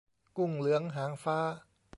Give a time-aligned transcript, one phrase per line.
[0.37, 1.37] กุ้งเหลืองหางฟ้า